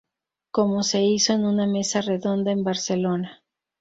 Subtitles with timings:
[0.49, 3.43] como se hizo en una mesa redonda en Barcelona